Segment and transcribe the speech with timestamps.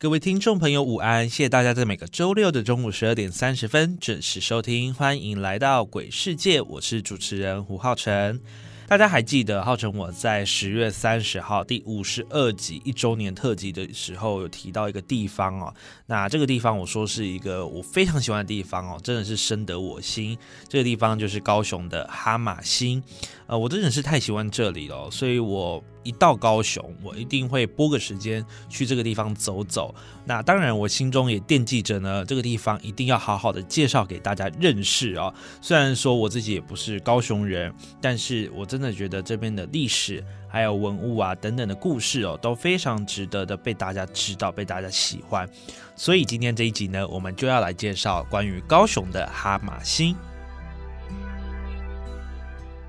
[0.00, 1.28] 各位听众朋友，午安！
[1.28, 8.40] 谢谢大家在每个周六的中午十二点三十分准时收听，欢迎来到鬼世界，我是主持人胡浩辰。
[8.86, 15.74] 大家还记得浩辰我在十月三十号第五十二集一周年特辑的时候有提到一个地方哦，
[16.06, 20.38] 那这个地方我说是一个我非常喜欢的地方哦，真的是深得我心。
[20.68, 23.02] 这个地方就是高雄的哈马星，
[23.48, 25.82] 呃，我真的是太喜欢这里了，所以我。
[26.02, 29.94] 一到高雄，我一定会拨个时间去这个地方走走。
[30.24, 35.32] 那当然，我心中也惦记着呢，这个地方一定要好好的介绍给大家认识哦。
[35.60, 45.48] 虽然说我自己也不是高雄人，但是我真的觉得这边的历史还有文物啊等等的故事哦，都非常值得的被大家知道，被大家喜欢。
[45.96, 50.14] 所以今天这一集呢，我们就要来介绍关于高雄的哈马星。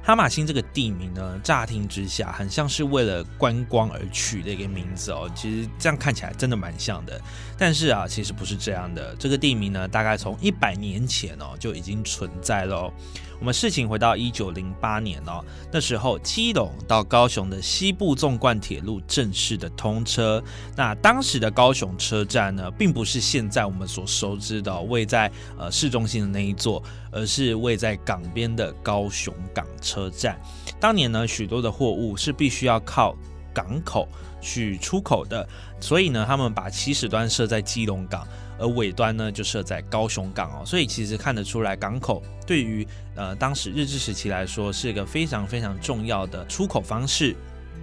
[0.09, 5.29] 哈马星这个地名呢，乍听之下很像是为了观光而取的一个名字哦。
[5.35, 7.21] 其实这样看起来真的蛮像的，
[7.59, 9.15] 但是啊，其实不是这样的。
[9.19, 12.93] 这个地名呢，大概从一百年前哦就已经存在了哦。
[13.39, 20.43] 我们事情回到一九零八年哦，那时候基隆到高雄的西部纵贯铁路正式的通车。
[20.75, 30.37] 那当时的高雄车站呢，并不是现在我们所熟知的位在呃市中心的那一座，而是位在港边的高雄港车站。
[30.77, 33.15] 当年呢，许多的货物是必须要靠
[33.53, 34.05] 港口
[34.41, 35.47] 去出口的，
[35.79, 38.27] 所以呢，他们把起始端设在基隆港。
[38.59, 47.35] 而尾端呢，就设在高雄港哦，所以其实看得出来，港口对于呃当时日治时期来说，是一个非常非常重要的出口方式。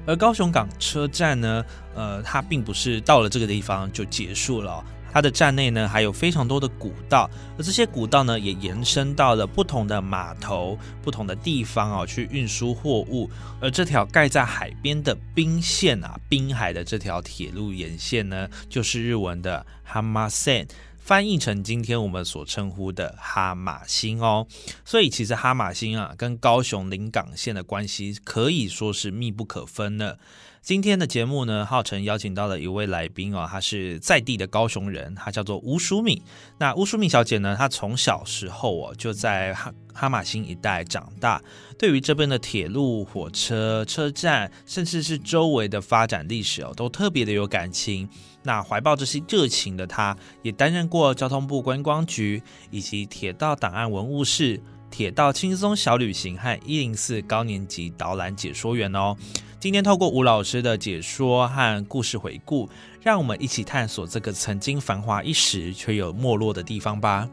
[0.06, 4.84] 而高雄港车站呢，呃，它并不是到了这个地方就结束了。
[5.16, 13.30] 它的站内呢还有非常多的古道，而这些古道呢也延伸到了不同的码头、不同的地方啊，去运输货物。
[13.58, 20.68] 而这条盖在海边的滨线啊，滨海的这条铁路沿线呢，就是日文的哈马线，
[20.98, 24.46] 翻译成今天我们所称呼的哈马星哦。
[24.84, 30.18] 所以其实哈马星啊，跟高雄临港线的关系可以说是密不可分的。
[30.66, 36.20] 今天的节目呢，浩辰邀请到了一位来宾哦，他是在地的高雄人，他叫做吴淑敏。
[36.58, 41.40] 那吴淑敏小姐呢，她从小时候哦就在哈哈马星一带长大，
[41.78, 48.08] 对于这边的铁路、火车、车站，甚至是周围的发展历史哦，都特别的有感情。
[48.42, 54.60] 那怀抱这些热情的她，也担任过交通部观光局以及铁道档案文物室、
[54.90, 59.16] 铁道轻松小旅行和一零四高年级导览解说员哦。
[59.58, 62.68] 今天透过吴老师的解说和故事回顾，
[63.02, 67.26] 让我们一起探索这个曾经繁华一时却又没落的地方吧。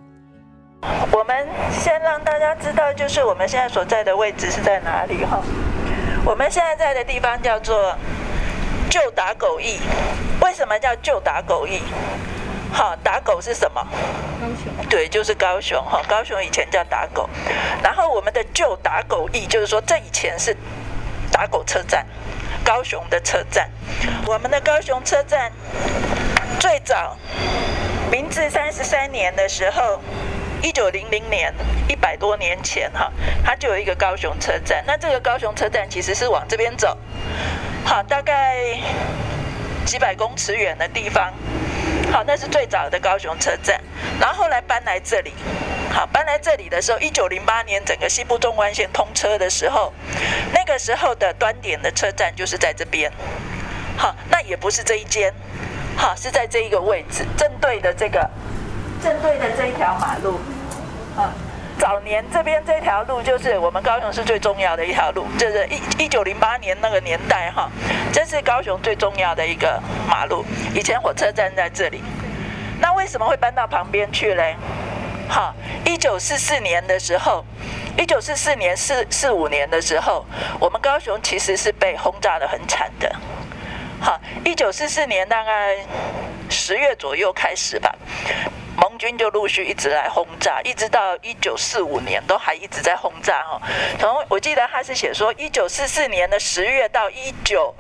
[1.12, 5.44] 我们先让大家知道，就是我们现在所在的位置是在哪里哈。
[6.25, 7.94] 我们现在在的地方叫做
[8.89, 9.78] 旧打狗驿。
[10.41, 11.81] 为什么叫旧打狗驿？
[12.72, 13.85] 好，打狗是什么？
[14.39, 14.89] 高雄。
[14.89, 16.01] 对，就是高雄哈。
[16.07, 17.29] 高雄以前叫打狗，
[17.83, 20.56] 然后我们的旧打狗驿，就是说这以前是。
[21.33, 22.05] 打狗车站，
[22.63, 23.67] 高雄的车站。
[24.27, 25.51] 我们的高雄车站
[26.59, 27.17] 最早，
[28.12, 30.00] 明治三十三年的时候，
[30.62, 31.51] 一九零零年，
[31.89, 33.12] 一百多年前哈，
[33.44, 34.83] 它就有一个高雄车站。
[34.85, 36.95] 那这个高雄车站其实是往这边走，
[37.83, 38.77] 好，大概
[39.85, 41.33] 几百公尺远的地方。
[42.12, 43.81] 好，那是最早的高雄车站，
[44.19, 45.33] 然后后来搬来这里。
[45.94, 49.94] 好，搬来这里的时候，一九零八年整个西部纵贯线通车的时候，
[50.51, 53.12] 那个时候的端点的车站就是在这边。
[53.95, 55.31] 好，那也不是这一间，
[55.95, 58.28] 好，是在这一个位置，正对的这个，
[59.04, 60.40] 正对的这一条马路。
[61.16, 61.31] 啊，
[61.78, 67.69] 早年这边这条路就是我们高雄市最重要的一条路，就是一一九零八年那个年代哈，
[68.12, 69.80] 这是高雄最重要的一个
[70.10, 70.44] 马路。
[70.74, 72.01] 以前火车站在这里，
[72.81, 74.56] 那为什么会搬到旁边去嘞？
[75.33, 75.51] 好，
[75.83, 77.44] 一九四四年的时候，
[77.97, 80.24] 一九四四年四四五年的时候，
[80.59, 83.12] 我们高雄其实是被轰炸的很惨的。
[84.00, 85.75] 好，一九四四年大概
[86.51, 87.95] 十月左右开始吧。
[88.75, 93.59] 盟军就陆续一直来轰炸，一直到一九四五年都还一直在轰炸哈。
[94.00, 97.74] 从我记得他是写说，一九四四年的十月到一九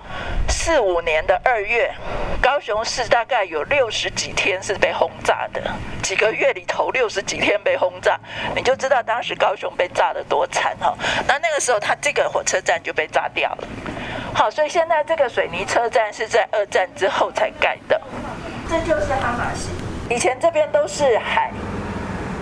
[0.65, 1.93] 四五年的二月，
[2.41, 5.61] 高雄市大概有六十几天是被轰炸的，
[6.01, 8.17] 几个月里头六十几天被轰炸，
[8.55, 10.95] 你就知道当时高雄被炸得多惨哈。
[11.27, 13.67] 那那个时候，他这个火车站就被炸掉了。
[14.33, 18.01] 好，所以现在这个水泥车站是在二战之后才盖的，
[18.69, 19.69] 这就是哈马星。
[20.09, 21.51] 以前这边都是海，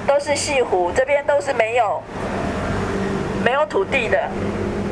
[0.06, 2.04] 都是西湖，这边都是没有
[3.44, 4.30] 没有土地的，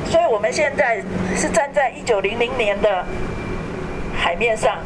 [0.10, 1.02] 所以我们现在
[1.36, 3.06] 是站在一九零零年的
[4.18, 4.80] 海面上，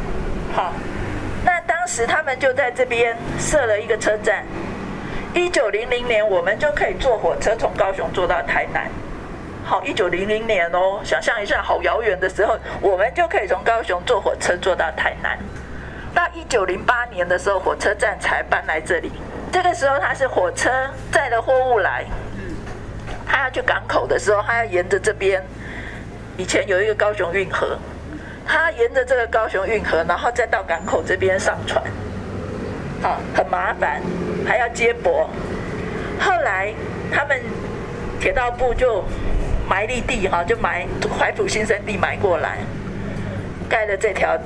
[0.53, 0.73] 好，
[1.45, 4.43] 那当时他们就在这边设了一个车站，
[5.33, 8.89] 一九零零年我们就可以坐火车从高雄坐到台南，
[9.63, 15.37] 好，一九零零年哦，想象一下，好遥远的时候，我们就可以从高雄坐火车坐到台南。
[16.13, 19.11] 到一九零八年的时候，火车站才搬来这里。
[19.51, 20.69] 这个时候，它是火车
[21.11, 22.03] 载了货物来，
[23.44, 25.44] 他去港口的时候，他要沿着这边。
[26.38, 27.78] 以前有一个高雄运河，
[28.48, 31.84] 他沿着这个高雄运河，然后再到港口这边上船，
[33.01, 34.01] 好，很麻烦，
[34.48, 35.30] 还要接驳。
[36.22, 36.74] 后来
[37.12, 37.38] 他们
[38.18, 39.04] 铁道部就
[39.68, 40.88] 埋立地，哈，就埋
[41.19, 42.60] 怀浦新生地埋过来，
[43.68, 44.40] 盖了这条。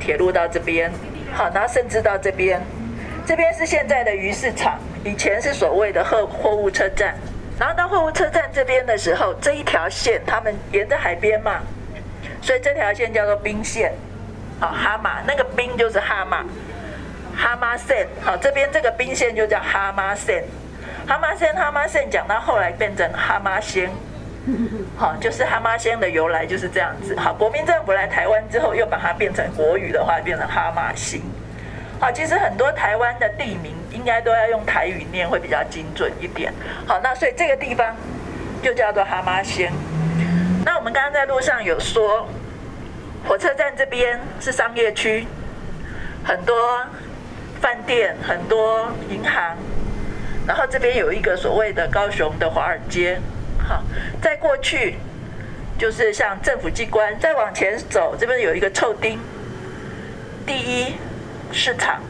[0.00, 0.90] 铁路到这边，
[1.30, 2.58] 好，然后甚至到这边，
[3.26, 7.14] 这边是现在的鱼市场，以前是所谓的货货物车站。
[7.60, 11.60] 然后到货物车站这边的时候，这一条线，他们沿着海边嘛，
[12.40, 13.92] 所以这条线叫做滨线，
[14.58, 16.42] 好，哈马那个滨就是哈马，
[17.36, 20.42] 哈马线，好，这边这个滨线就叫哈马线，
[21.06, 23.90] 哈马线哈马线讲到后来变成哈马仙。
[24.96, 27.14] 好，就是哈马仙的由来就是这样子。
[27.20, 31.22] 好，国民政府来台湾之后，又把它变成国语的话，变成哈马星。
[32.00, 36.50] 好，其实很多台湾的地名应该都要用台语念，会比较精准一点。
[36.86, 37.94] 好，那所以这个地方
[38.62, 39.70] 就叫做蛤蟆仙。
[40.64, 42.26] 那我们刚刚在路上有说，
[43.28, 45.26] 火车站这边是商业区，
[46.24, 46.80] 很多
[47.60, 49.54] 饭店，很多银行，
[50.46, 53.20] 然后这边有一个所谓的高雄的华尔街。
[53.58, 53.82] 好，
[54.22, 54.96] 再过去
[55.78, 59.20] 就是像政府机关，再往前走，这边有一个臭丁
[60.46, 60.94] 第一
[61.52, 62.00] 市场，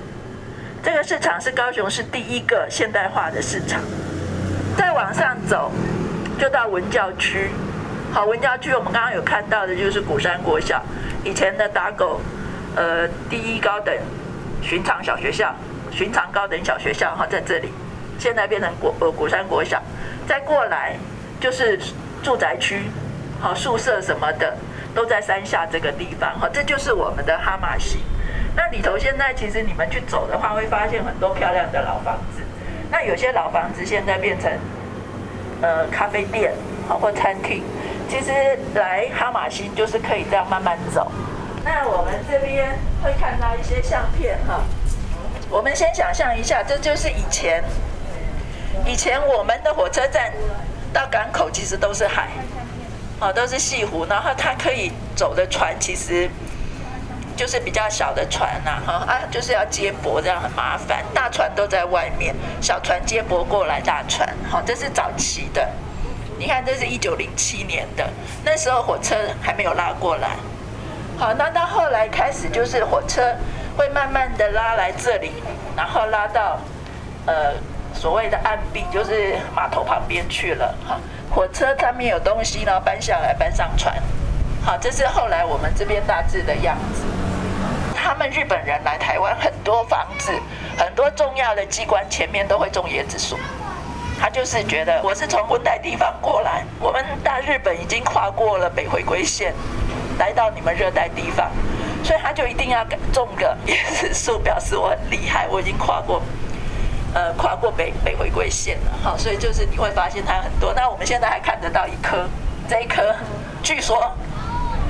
[0.83, 3.81] 这个市场是高雄市第一个现代化的市场。
[4.77, 5.71] 再往上走，
[6.39, 7.51] 就到文教区。
[8.13, 10.83] 好，文教区我们刚刚有看到的就是古山国小，
[11.25, 12.21] 以前的打狗，
[12.77, 13.95] 呃，第一高等
[14.63, 15.55] 寻常小学校，
[15.91, 17.69] 寻常高等小学校哈，在这里，
[18.19, 19.83] 现在变成古呃古山国小。
[20.27, 20.97] 再过来。
[21.41, 21.81] 就是
[22.23, 22.83] 住宅区，
[23.41, 24.55] 好宿舍什么的
[24.95, 28.01] 都在山下这个地方，好，这就是我们的哈马西。
[28.61, 32.43] 那里头现在其实你们去走的话，会发现很多漂亮的老房子。
[32.91, 34.53] 那有些老房子现在变成
[35.63, 36.53] 呃咖啡店，
[36.87, 37.65] 好或餐厅。
[38.07, 38.31] 其实
[38.75, 41.11] 来哈马星就是可以这样慢慢走。
[41.65, 44.61] 那我们这边会看到一些相片哈。
[45.49, 47.65] 我们先想象一下，这就是以前
[48.85, 50.31] 以前我们的火车站。
[50.93, 52.31] 到港口其实都是海，
[53.21, 56.29] 哦，都是西湖，然后它可以走的船其实
[57.41, 61.03] 就是比较小的船呐，哈啊，就是要接驳，这样很麻烦。
[61.15, 65.67] 大船都在外面，小船接驳过来大船，好，这是早期的。
[66.39, 68.07] 你看，这是一九零七年的，
[68.45, 70.37] 那时候火车还没有拉过来。
[71.19, 73.35] 好，那到后来开始就是火车
[73.75, 75.33] 会慢慢的拉来这里，
[75.75, 76.59] 然后拉到
[77.25, 77.55] 呃。
[77.93, 80.97] 所谓的岸壁就是码头旁边去了哈，
[81.35, 83.93] 火车上面有东西呢，搬下来搬上船，
[84.65, 87.03] 好，这是后来我们这边大致的样子。
[88.03, 90.33] 他们日本人来台湾，很多房子、
[90.77, 93.39] 很多重要的机关前面都会种椰子树，
[94.19, 99.55] 他就是觉得我是从温带地方过来，我们大日本已经跨过了北回归线，
[100.19, 101.51] 来到你们热带地方，
[102.03, 106.23] 所以他就一定要种个椰子树，表示我很厉害，我已经跨过。
[107.13, 110.73] 呃，跨过北北回归线了，好，所以就是你会发现它很多。
[110.73, 112.25] 那我们现在还看得到一棵，
[112.69, 113.13] 这一棵
[113.65, 114.15] 据说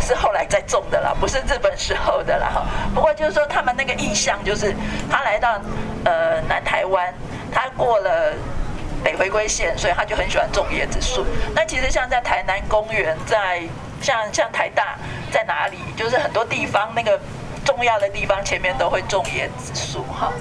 [0.00, 2.66] 是后来再种的啦，不是日本时候的啦。
[2.94, 4.74] 不过就是说他们那个意向就是
[5.10, 5.60] 他来到
[6.04, 7.12] 呃南台湾，
[7.52, 8.32] 他过了
[9.04, 11.24] 北回归线，所以他就很喜欢种椰子树。
[11.54, 13.62] 那其实像在台南公园，在
[14.00, 14.96] 像像台大
[15.30, 17.18] 在哪里，就是很多地方那个
[17.64, 20.32] 重要的地方前面都会种椰子树，哈。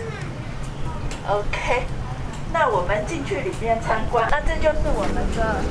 [1.30, 1.84] OK，
[2.52, 5.62] 那我们进去里面参观，那这就是我们的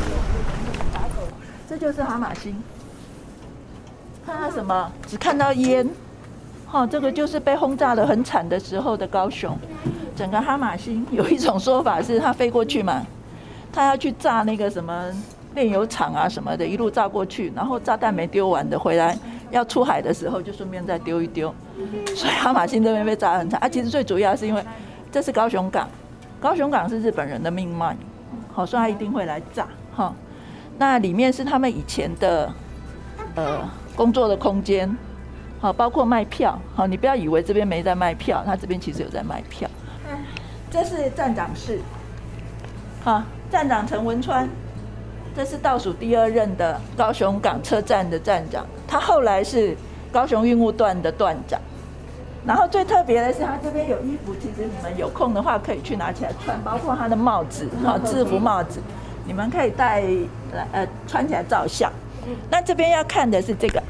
[0.95, 1.27] 打狗，
[1.69, 2.63] 这就是哈马星。
[4.29, 4.93] 看到什么？
[5.07, 5.89] 只看到烟。
[6.67, 9.57] 哈，这个就是被轰炸的很惨的时候的高雄，
[10.15, 13.03] 整个哈马星有一种说法是他飞过去嘛，
[13.73, 15.11] 他要去炸那个什么
[15.55, 19.19] 炼油厂啊什么的，一路炸过去，然后炸弹没丢完的回来，
[19.51, 21.55] 要出海的时候就顺便再丢一丢，
[22.15, 23.59] 所以哈马星这边被炸很惨。
[23.61, 24.63] 啊，其实最主要是因为
[25.11, 25.89] 这是高雄港，
[26.39, 27.97] 高雄港是日本人的命脉，
[28.53, 29.67] 好，所以他一定会来炸
[29.97, 30.13] 哈。
[30.77, 32.53] 那里面是他们以前的
[33.35, 33.67] 呃
[33.99, 34.97] 工作的空间。
[35.61, 36.57] 好，包括卖票。
[36.73, 39.69] 好，你不要以为这边没在卖票，他这边其实有在卖票。
[40.71, 41.81] 这是站长室。
[43.03, 44.49] 好，站长陈文川，
[45.35, 49.77] 这是倒数第二任的高雄港车站的站长，他后来是
[50.13, 51.61] 高雄运务段的段长。
[52.47, 58.81] 然后最特别的是，他这边有衣服，其实你们有空的话可以去拿起来穿，包括他的帽子，哈，制服帽子，
[59.27, 60.03] 你们可以戴
[60.55, 61.91] 来呃穿起来照相。
[62.49, 63.83] 那这边要看的是这个。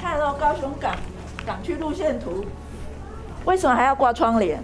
[0.00, 0.94] 看到高雄港
[1.46, 2.44] 港区路线图，
[3.44, 4.62] 为什么还要挂窗帘？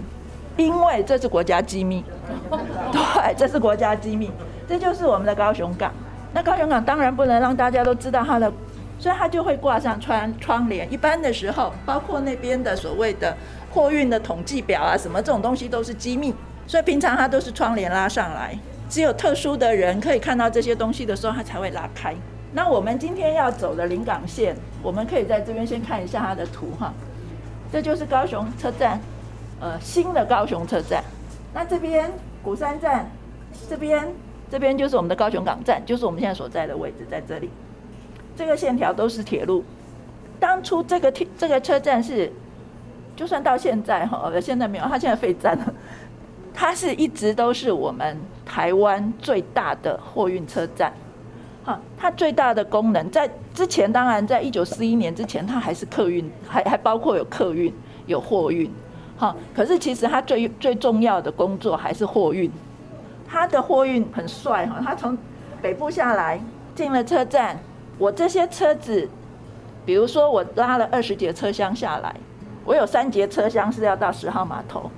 [0.57, 2.03] 因为这是国家机密。
[2.91, 4.31] 对，这是国家机密。
[4.67, 5.91] 这就是我们的高雄港。
[6.33, 8.51] 那高雄港当然不能让大家都知道它的，
[8.99, 10.91] 所以它就会挂上窗窗帘。
[10.91, 13.35] 一般的时候，包括那边的所谓的
[13.71, 16.33] 货运的统计表啊，什么这种东西都是机密，
[16.67, 18.57] 所以平常它都是窗帘拉上来，
[18.89, 22.15] 只有特殊的人可以看到这些东西的时候，它才会拉开。
[22.55, 26.93] 那我们今天要走的临港线，我们可以在这边先看一下它的图哈。
[27.71, 28.99] 这就是高雄车站，
[29.59, 31.03] 呃，新的高雄车站。
[31.51, 32.11] 那这边
[32.43, 33.09] 鼓山站，
[33.67, 34.07] 这边
[34.51, 37.49] 这边就是我们的高雄港站，就是我们现在所在的位置在这里。
[38.35, 39.63] 这个线条都是铁路。
[40.39, 42.31] 当初这个铁这个车站是，
[43.15, 45.73] 就算到现在哈，现在没有，它现在废站了。
[46.53, 50.93] 它是一直都是我们台湾最大的货运车站。
[51.63, 57.73] 哈，它最大的功能在之前，当然在一九四一年之前，它还是客运，还还包括有客运、
[58.05, 58.69] 有货运，
[59.17, 59.33] 哈。
[59.55, 62.51] 可是其实它最最重要的工作还是货运。
[63.25, 65.17] 它的货运很帅哈，它从
[65.61, 66.39] 北部下来
[66.75, 67.57] 进了车站，
[67.97, 69.09] 我这些车子，
[69.85, 72.13] 比如说我拉了二十节车厢下来，
[72.65, 74.91] 我有三节车厢是要到十号码头，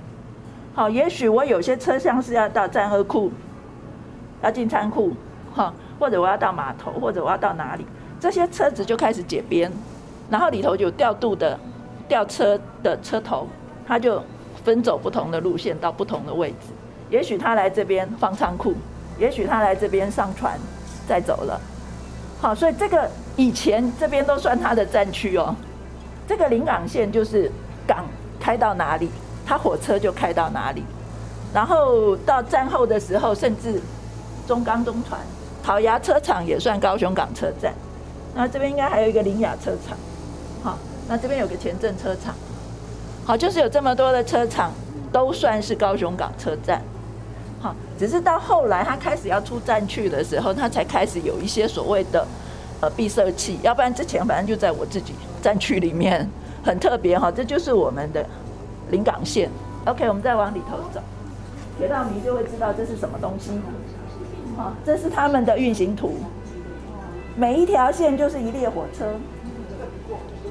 [0.74, 3.30] 好，也许我有些车厢是要到战二库，
[4.42, 5.12] 要进仓库，
[5.54, 5.72] 哈。
[5.98, 7.86] 或者我要到码头，或者我要到哪里，
[8.20, 9.70] 这些车子就开始解编，
[10.30, 11.58] 然后里头有调度的
[12.08, 13.46] 吊车的车头，
[13.86, 14.22] 他就
[14.64, 16.68] 分走不同的路线到不同的位置。
[17.08, 18.74] 也许他来这边放仓库，
[19.18, 20.58] 也许他来这边上船
[21.06, 21.60] 再走了。
[22.40, 25.54] 好，所以这个以前这边都算他的战区哦。
[26.26, 27.50] 这个临港线就是
[27.86, 28.04] 港
[28.40, 29.08] 开到哪里，
[29.46, 30.82] 他火车就开到哪里。
[31.54, 33.80] 然后到战后的时候，甚至
[34.46, 35.20] 中钢中船。
[35.66, 37.74] 好牙车厂也算高雄港车站，
[38.36, 39.98] 那这边应该还有一个林雅车厂，
[40.62, 42.32] 好，那这边有个前镇车厂，
[43.24, 44.70] 好，就是有这么多的车厂，
[45.10, 46.80] 都算是高雄港车站，
[47.60, 52.24] 好，只是到后来他开始要出站去的时候，他才开始有一些所谓的
[52.80, 56.30] 呃闭塞器，要不然之前反正就在我自己站区里面，
[56.64, 58.24] 很特别哈，这就是我们的
[58.92, 59.50] 临港线
[59.84, 61.00] ，OK，我们再往里头走，
[61.76, 63.50] 铁道迷就会知道这是什么东西。
[64.84, 66.16] 这是他们的运行图，
[67.36, 69.14] 每一条线就是一列火车。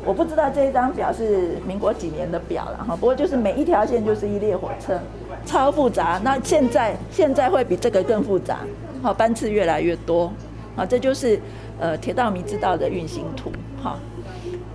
[0.03, 4.99] 我不知道这一张表是民国几年的表了哈，不过就是每一条线就是一列火车，
[5.47, 6.21] 超复杂。
[6.23, 8.59] 那现在现在会比这个更复杂，
[9.01, 10.31] 好，班次越来越多，
[10.75, 11.41] 好，这就是
[11.79, 13.51] 呃铁道迷知道的运行图。
[13.81, 13.97] 好，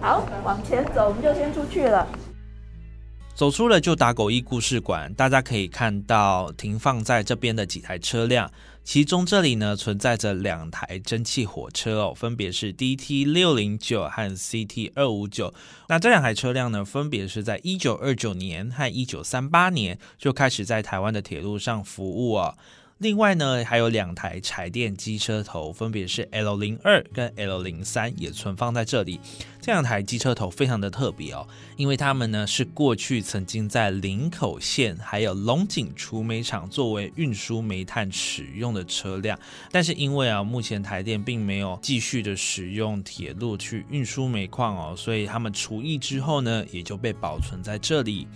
[0.00, 2.04] 好，往前走，我们就先出去了。
[3.36, 8.50] 走出了就打狗驿故事馆，大家可以看到停放在这边的几台车辆，
[8.90, 15.54] 其中这里呢存在着两台蒸汽火车哦，分别是 DT 六零九和 CT 二五九。
[15.86, 22.58] 那这两台车辆呢，分别是在一九二九年和一九三八年就开始在台湾的铁路上服务哦。
[23.00, 29.18] 另外呢，还有两台柴电机车头，分别是 L 零二跟 L 零三，也存放在这里。
[29.58, 39.38] 这两台机车头非常的特别哦，因为它们呢是过去曾经在林口县还有龙井储煤厂作为运输煤炭使用的车辆。
[39.70, 48.28] 但是因为啊，目前台电并没有继续的使用铁路去运输煤矿哦，所以他们除役之后呢，也就被保存在这里。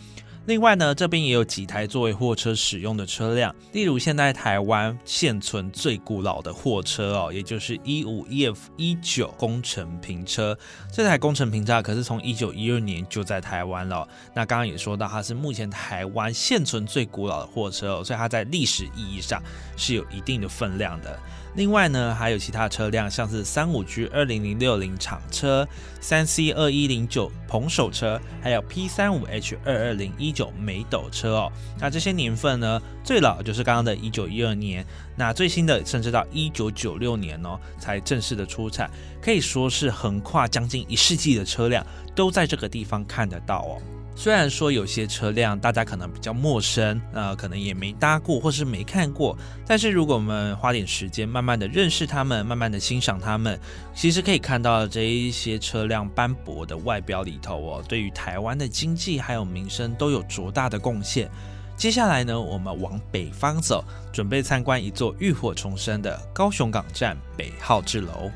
[0.47, 10.57] 另外呢，这边也有几台作为货车使用的车辆，例如现在台湾现存最古老的货车哦，也就是一五 EF 一九工程平车。
[10.93, 14.07] 这台工程平车可是从一九一二年就在台湾了。
[14.35, 19.43] 那刚刚也说到，它是目前台湾现存最古老的货车哦，所以它在历史意义上
[19.79, 21.19] 是有一定的分量的。
[21.57, 25.67] 另外呢，还有其他车辆，像是三五 G 二零零六零厂车、
[26.01, 31.53] 三 C 二一零九捧手车，还有 P 三五 H 二二零一九美斗车哦。
[31.79, 34.85] 那这些年份呢，最老就是刚刚的一九一二年，
[35.17, 38.91] 那最新的甚至到一九九六年哦，才正式的出产，
[39.23, 43.83] 可以说是横跨将近一世纪的车辆都在这个地方看得到哦。
[44.17, 53.59] 虽然说有些车辆大家可能比较陌生，呃，可能也没搭过或是没看过，但是如果我们花点时间，慢慢的认识他们，慢慢的欣赏他们，
[53.95, 61.29] 其实可以看到这一些车辆斑驳的外表里头哦，对于台湾的经济还有民生都有卓大的贡献。
[61.77, 68.31] 接下来呢，我们往北方走，准备参观一座浴火重生的高雄港站北号志楼。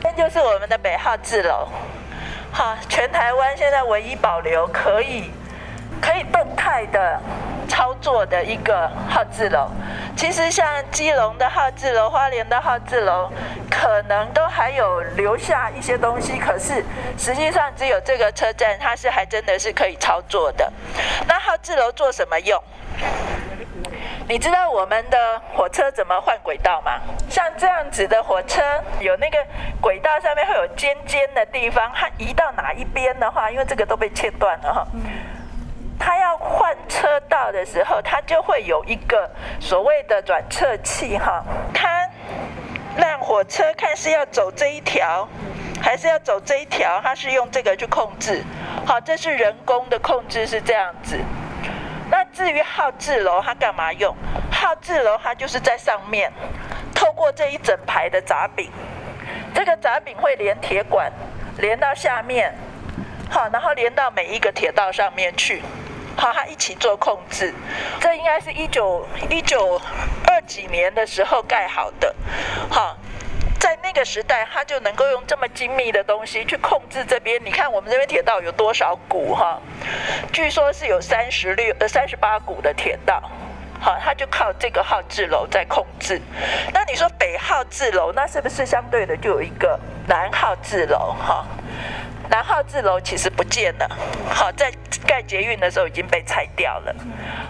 [0.00, 1.68] 这就是我们的北号字楼。
[2.52, 5.30] 好，全台湾现在唯一保留可以
[6.00, 7.18] 可以动态的
[7.68, 9.68] 操作的一个号字楼。
[10.14, 13.30] 其实像基隆的号字楼、花莲的号字楼，
[13.70, 16.84] 可能都还有留下一些东西，可是
[17.16, 20.70] 实际上只有这个车站，它是还真的是可以操作的。
[21.26, 22.62] 那号字楼做什么用？
[24.28, 27.00] 你知道我们的火车怎么换轨道吗？
[27.28, 28.62] 像这样子的火车，
[29.00, 29.38] 有那个
[29.80, 34.86] 轨道上面会有尖尖的地方，它移到哪一边的话，因为这个都被切断了哈。
[35.98, 42.08] 它要换车道的时候，它就会有一个所谓的转侧器哈，它
[42.96, 45.28] 让火车看是要走这一条，
[45.82, 48.42] 还是要走这一条，它是用这个去控制。
[48.86, 51.18] 好，这是人工的控制，是这样子。
[52.32, 54.14] 至于号字楼，它干嘛用？
[54.50, 56.32] 号字楼它就是在上面，
[56.94, 58.70] 透过这一整排的闸柄，
[59.54, 61.12] 这个闸柄会连铁管，
[61.58, 62.54] 连到下面，
[63.30, 65.62] 好，然后连到每一个铁道上面去，
[66.16, 67.52] 好，它一起做控制。
[68.00, 69.80] 这应该是一九一九
[70.26, 72.14] 二几年的时候盖好的，
[72.70, 72.96] 好。
[73.62, 77.40] 在那个时代，他就能够用这么精密的东西去控制这边。
[77.44, 79.56] 你看我们这边铁道有多少股哈？
[80.32, 83.22] 据说是有三十六呃三十八股的铁道，
[83.80, 86.20] 好，他就靠这个号字楼在控制。
[86.74, 91.46] 那你说北号字楼，那是不是相对的就有一个南号字楼哈？
[92.30, 93.88] 南号字楼其实不见了，
[94.30, 94.72] 好，在
[95.06, 96.94] 盖捷运的时候已经被拆掉了，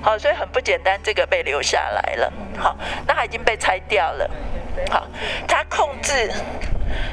[0.03, 4.29] 好，所以很不简单，这个被留下来了，好，那它已经被拆掉了。
[4.91, 5.07] 好，
[5.47, 6.33] 它控制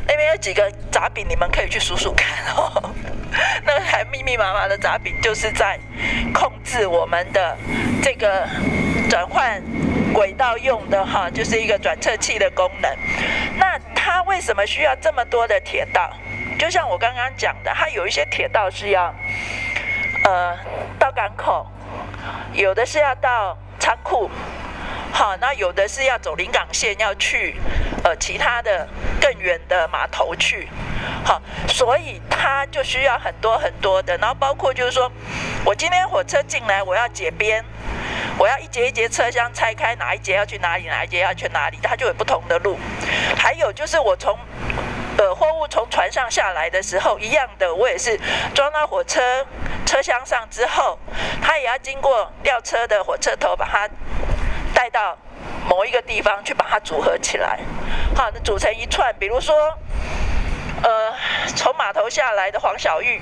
[0.08, 2.93] 那边有几个闸柄，你们可以去数数看哦。
[3.65, 5.78] 那还密密麻麻的闸柄，就是在
[6.34, 7.58] 控制我们的
[8.02, 8.48] 这个
[9.10, 9.62] 转换
[10.13, 12.89] 轨道用的哈，就是一个转侧器的功能。
[13.58, 16.10] 那它为什么需要这么多的铁道？
[16.60, 19.15] 就像我刚刚讲的，它有一些铁道是要
[20.26, 20.56] 呃
[21.00, 21.65] 到港口，
[22.54, 24.30] 有的是要到仓库。
[25.13, 27.56] 好，那有的是要走临港线，要去
[28.04, 28.86] 呃其他的
[29.22, 30.67] 更远的码头去。
[31.24, 35.10] 好，所以它就需要很多很多的，然后包括就是说，
[35.63, 37.63] 我今天火车进来，我要解编，
[38.38, 42.78] 我要一节一节车厢拆开，哪一节要去哪里，哪一节要去哪里，它就有不同的路。
[43.38, 44.38] 还有就是我从
[45.20, 48.20] 呃货物从船上下来的时候，一样的，我也是
[48.56, 49.46] 装到火车
[49.86, 50.98] 车厢上之后，
[51.42, 53.88] 它也要经过吊车的火车头把它。
[54.72, 55.18] 带到
[55.68, 57.60] 某一个地方去把它组合起来，
[58.16, 59.14] 好，那组成一串。
[59.20, 59.54] 比如说，
[60.82, 61.14] 呃，
[61.54, 63.22] 从码头下来的黄小玉，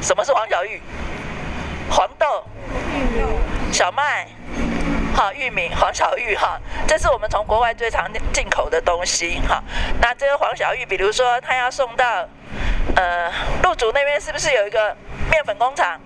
[0.00, 0.80] 什么是黄小玉？
[1.90, 2.44] 黄豆、
[3.72, 4.28] 小麦，
[5.18, 9.60] 好，玉米、黄小玉，哈，这是我们从国外最常进口的东西，哈。
[10.00, 12.24] 那这个黄小玉，比如说，它要送到
[12.94, 13.28] 呃
[13.64, 14.96] 鹿竹那边，是不是有一个
[15.28, 16.00] 面粉工厂？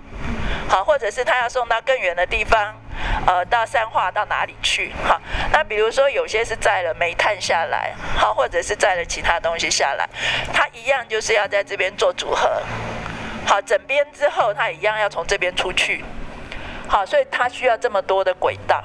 [0.66, 2.74] 好，或者是它要送到更远的地方。
[3.26, 4.90] 呃，到三化到哪里去？
[5.06, 5.20] 哈，
[5.52, 10.08] 那比如说有些是载了煤炭下来，好，或者是载了其他东西下来，
[10.54, 12.62] 它一样就是要在这边做组合，
[13.46, 16.02] 好，整编之后它一样要从这边出去，
[16.88, 18.82] 好，所以它需要这么多的轨道，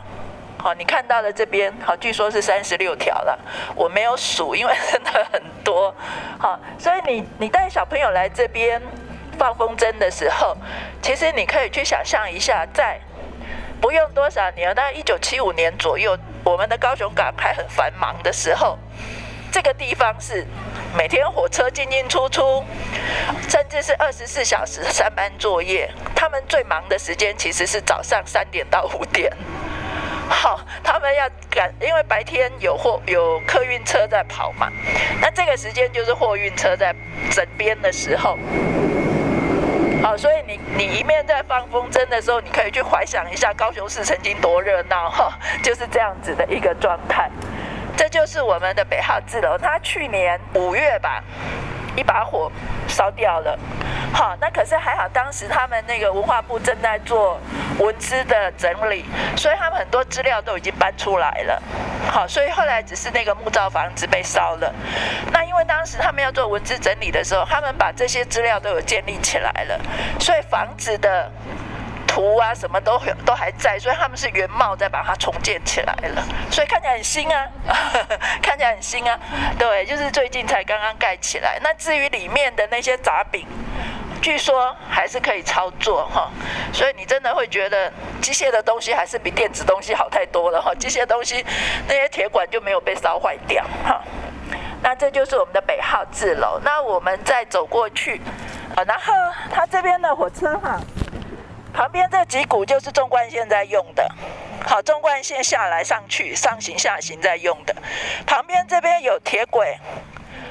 [0.60, 3.40] 好，你看到的这边，好，据说是三十六条了，
[3.76, 5.94] 我没有数，因为真的很多，
[6.40, 8.82] 好，所以你你带小朋友来这边
[9.38, 10.58] 放风筝的时候，
[11.02, 13.00] 其实你可以去想象一下，在
[13.80, 18.78] 不用多少年，大概一九七五年左右，我们的高雄港还很繁忙的时候，
[19.52, 20.46] 这个地方是
[20.98, 22.66] 每天火车进进出出，
[23.48, 25.90] 甚至是二十四小时三班作业。
[26.16, 29.32] 他们最忙的时间其实是早上三点到五点。
[30.30, 34.70] 好，他们要赶，因为白天有货有客运车在跑嘛，
[35.22, 36.94] 那这个时间就是货运车在
[37.32, 38.38] 整边的时候。
[40.04, 47.30] 好，所以你你一面在放风筝的时候，你可以去怀想一下高雄市曾经多热闹哈，就是这样子的一个状态。
[47.98, 51.24] 这就是我们的北号字楼，它去年五月吧，
[51.98, 52.50] 一把火
[52.88, 53.60] 烧掉了。
[54.14, 57.38] 好，那可是还好，当时他们那个文化部正在做
[57.80, 59.04] 文资的整理，
[59.36, 61.62] 所以他们很多资料都已经搬出来了。
[62.10, 64.74] 好，所以后来只是那个木造房子被烧了。
[65.34, 69.80] 那因为当时他们要做文资整理的时候，他们把这些资料都有建立起来了，
[70.20, 71.30] 所以房子的
[72.18, 77.46] 图啊什么都都还在，所以他们是原貌再把它重建起来了，所以看起来很新啊，
[78.42, 79.20] 看起来很新啊。
[79.60, 81.60] 对，就是最近才刚刚盖起来。
[81.62, 83.46] 那至于里面的那些杂饼，
[84.20, 86.32] 据说还是可以操作哈，
[86.74, 90.74] 所以你真的会觉得机械的东西还是比电子东西好太多了哈。
[90.74, 91.46] 机械东西
[91.88, 94.02] 那些铁管就没有被烧坏掉哈。
[94.82, 96.60] 那这就是我们的北号字楼。
[96.64, 98.20] 那我们再走过去，
[98.76, 99.14] 啊，然后
[99.52, 100.80] 它这边的火车哈，
[101.78, 104.12] 旁边这几股就是纵贯线在用的，
[104.66, 107.76] 好，纵贯线下来上去上行下行在用的，
[108.26, 109.78] 旁边这边有铁轨。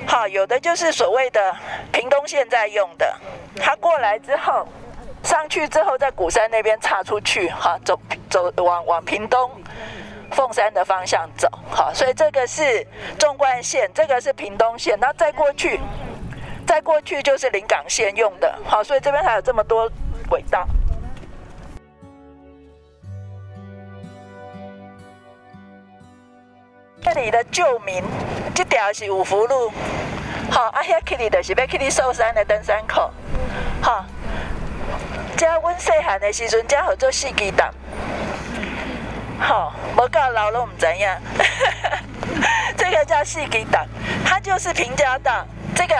[0.06, 1.52] 好，有的就是所谓的
[1.90, 3.12] 屏东线在用的，
[3.60, 4.68] 它过来之后
[5.24, 7.98] 上去之后，在鼓山那边岔出去，哈，走
[8.30, 9.50] 走往往屏东
[10.30, 12.86] 凤山的方向走，好，所以这个是
[13.18, 15.80] 纵贯线，这个是屏东线，那再过去，
[16.64, 19.90] 再过去就是临港线用的，好，所以这边还有这么多
[20.28, 20.64] 轨道。
[27.06, 28.02] 这里的旧名，
[28.52, 29.72] 这条是五福路，
[30.50, 33.08] 好，啊，遐去里就是要去你寿山的登山口，
[33.80, 34.04] 好，
[35.36, 37.72] 这阮细汉的时阵，这叫做四季档，
[39.38, 41.08] 好，无够老拢唔知影，
[42.76, 43.86] 这个叫四季档，
[44.24, 45.94] 它就是平交道，这个，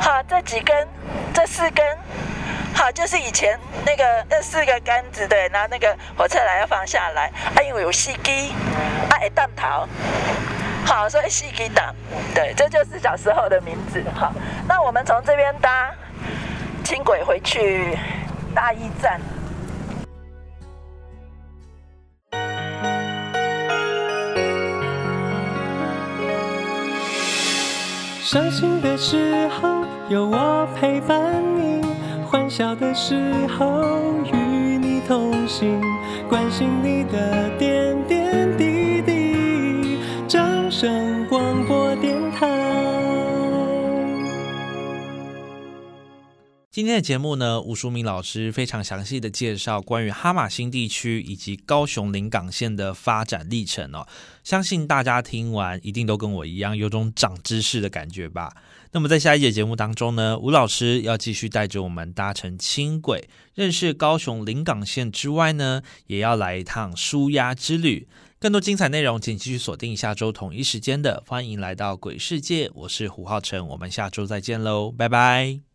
[0.00, 0.86] 好，这几根，
[1.34, 1.84] 这四根。
[2.76, 8.52] 好，就是以前那个那四个杆子对，然后那个火车来要放下来，啊，因为有司机，
[9.08, 9.88] 啊，会弹头，
[10.84, 11.94] 好，所以司机档，
[12.34, 14.04] 对，这就是小时候的名字。
[14.14, 14.30] 好，
[14.68, 15.90] 那我们从这边搭
[16.84, 17.98] 轻轨回去
[18.54, 19.18] 大一站。
[28.22, 31.18] 伤心的时候有我陪伴
[31.58, 31.76] 你。
[32.26, 33.14] 欢笑的时
[33.46, 34.36] 候与
[34.78, 35.80] 你同行，
[36.28, 40.00] 关心你的点点滴滴。
[40.26, 42.46] 掌声广播电台。
[46.72, 54.06] 今天的节目呢，吴淑敏老师非常详细的介绍关于哈马星地区以及高雄临港线的发展历程哦。
[54.42, 58.52] 相信大家听完一定都跟我一样有种长知识的感觉吧。
[58.92, 68.08] 那么在下一节节目当中呢，吴老师要继续带着我们搭乘轻轨，认识高雄临港线之外呢，也要来一趟舒压之旅。
[68.38, 75.65] 更多精彩内容，请继续锁定下周同一时间的《欢迎来到鬼世界》，我是胡浩辰，我们下周再见喽，拜拜。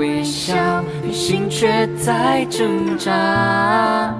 [0.00, 0.82] 微笑，
[1.12, 3.12] 心却在挣扎。
[3.12, 4.16] 啊，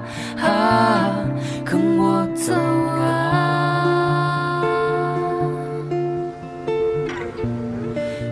[1.64, 4.62] 跟我走啊，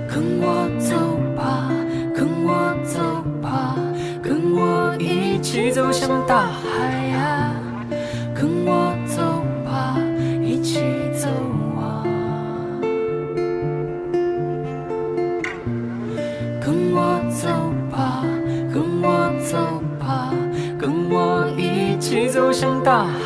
[0.06, 0.94] 跟我走
[1.34, 1.70] 吧，
[2.14, 3.00] 跟我走
[3.40, 3.74] 吧，
[4.22, 6.48] 跟我一起走向大海
[22.58, 23.17] 声，大。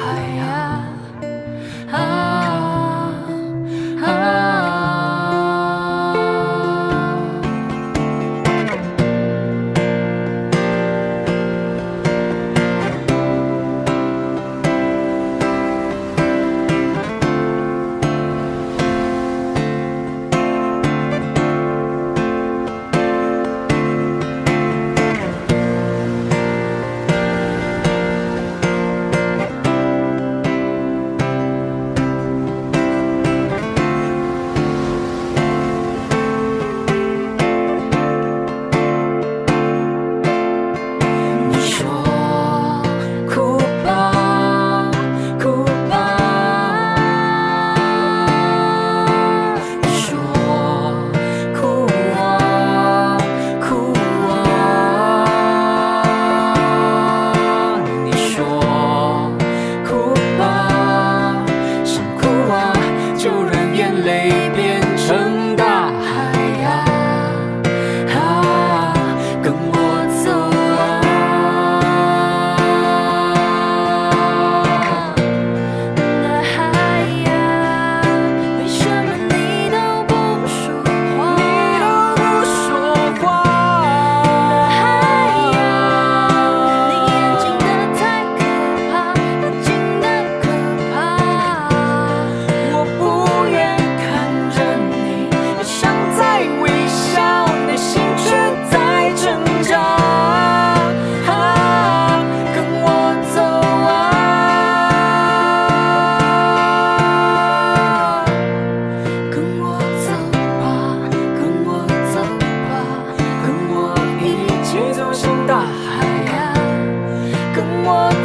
[63.22, 63.62] children.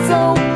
[0.07, 0.46] so